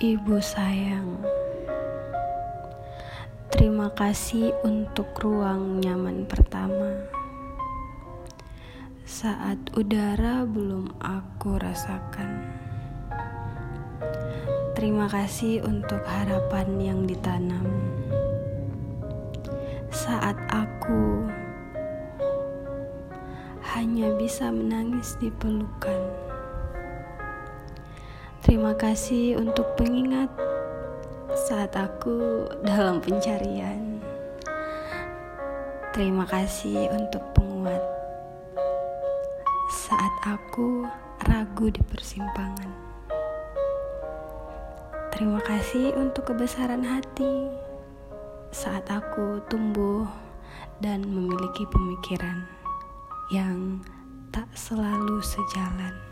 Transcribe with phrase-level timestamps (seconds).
[0.00, 1.20] Ibu sayang,
[3.52, 7.04] terima kasih untuk ruang nyaman pertama.
[9.04, 12.32] Saat udara belum aku rasakan.
[14.72, 17.68] Terima kasih untuk harapan yang ditanam.
[19.92, 21.28] Saat aku
[23.76, 26.19] hanya bisa menangis di pelukan.
[28.40, 30.32] Terima kasih untuk pengingat
[31.44, 34.00] saat aku dalam pencarian.
[35.92, 37.84] Terima kasih untuk penguat
[39.68, 40.88] saat aku
[41.28, 42.72] ragu di persimpangan.
[45.12, 47.52] Terima kasih untuk kebesaran hati
[48.56, 50.08] saat aku tumbuh
[50.80, 52.48] dan memiliki pemikiran
[53.28, 53.84] yang
[54.32, 56.09] tak selalu sejalan.